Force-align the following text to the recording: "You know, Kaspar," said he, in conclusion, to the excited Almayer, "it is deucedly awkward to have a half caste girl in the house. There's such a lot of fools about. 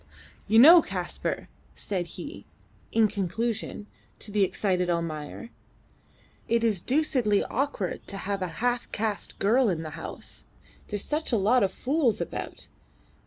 "You 0.47 0.57
know, 0.57 0.81
Kaspar," 0.81 1.47
said 1.75 2.07
he, 2.17 2.47
in 2.91 3.07
conclusion, 3.07 3.85
to 4.17 4.31
the 4.31 4.43
excited 4.43 4.89
Almayer, 4.89 5.51
"it 6.47 6.63
is 6.63 6.81
deucedly 6.81 7.43
awkward 7.43 8.07
to 8.07 8.17
have 8.17 8.41
a 8.41 8.47
half 8.65 8.91
caste 8.91 9.37
girl 9.37 9.69
in 9.69 9.83
the 9.83 9.91
house. 9.91 10.43
There's 10.87 11.05
such 11.05 11.31
a 11.31 11.37
lot 11.37 11.61
of 11.61 11.71
fools 11.71 12.19
about. 12.19 12.67